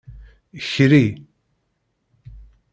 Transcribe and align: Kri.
Kri. 0.69 1.05